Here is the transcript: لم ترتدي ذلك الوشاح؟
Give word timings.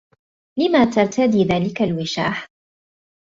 لم 0.59 0.89
ترتدي 0.89 1.43
ذلك 1.43 1.81
الوشاح؟ 1.81 2.47